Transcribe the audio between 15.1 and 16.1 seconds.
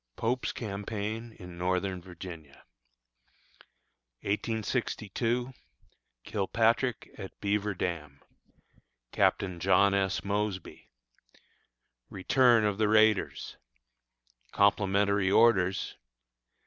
Orders.